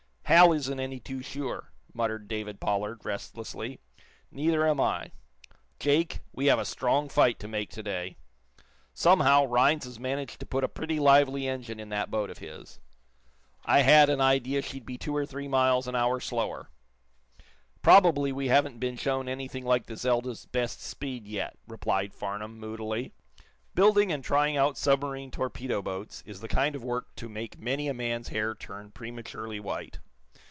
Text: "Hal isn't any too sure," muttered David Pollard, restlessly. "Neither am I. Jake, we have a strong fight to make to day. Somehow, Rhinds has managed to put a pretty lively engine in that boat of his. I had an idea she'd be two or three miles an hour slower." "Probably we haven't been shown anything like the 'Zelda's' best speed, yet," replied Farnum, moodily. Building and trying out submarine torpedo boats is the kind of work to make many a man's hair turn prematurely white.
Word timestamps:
"Hal 0.31 0.53
isn't 0.53 0.79
any 0.79 0.97
too 0.97 1.21
sure," 1.21 1.73
muttered 1.93 2.29
David 2.29 2.61
Pollard, 2.61 3.03
restlessly. 3.03 3.79
"Neither 4.31 4.65
am 4.65 4.79
I. 4.79 5.11
Jake, 5.77 6.21
we 6.31 6.45
have 6.45 6.57
a 6.57 6.63
strong 6.63 7.09
fight 7.09 7.37
to 7.39 7.49
make 7.49 7.69
to 7.71 7.83
day. 7.83 8.15
Somehow, 8.93 9.43
Rhinds 9.43 9.83
has 9.83 9.99
managed 9.99 10.39
to 10.39 10.45
put 10.45 10.63
a 10.63 10.69
pretty 10.69 11.01
lively 11.01 11.49
engine 11.49 11.81
in 11.81 11.89
that 11.89 12.09
boat 12.09 12.29
of 12.29 12.37
his. 12.37 12.79
I 13.65 13.81
had 13.81 14.07
an 14.09 14.21
idea 14.21 14.61
she'd 14.61 14.85
be 14.85 14.97
two 14.97 15.13
or 15.13 15.25
three 15.25 15.49
miles 15.49 15.85
an 15.85 15.97
hour 15.97 16.21
slower." 16.21 16.69
"Probably 17.81 18.31
we 18.31 18.47
haven't 18.47 18.79
been 18.79 18.95
shown 18.95 19.27
anything 19.27 19.65
like 19.65 19.85
the 19.87 19.97
'Zelda's' 19.97 20.45
best 20.45 20.81
speed, 20.81 21.27
yet," 21.27 21.57
replied 21.67 22.13
Farnum, 22.13 22.57
moodily. 22.57 23.11
Building 23.75 24.13
and 24.13 24.23
trying 24.23 24.55
out 24.55 24.77
submarine 24.77 25.29
torpedo 25.29 25.81
boats 25.81 26.23
is 26.25 26.39
the 26.39 26.47
kind 26.47 26.73
of 26.73 26.85
work 26.85 27.13
to 27.17 27.27
make 27.27 27.59
many 27.59 27.89
a 27.89 27.93
man's 27.93 28.29
hair 28.29 28.55
turn 28.55 28.91
prematurely 28.91 29.59
white. 29.59 29.99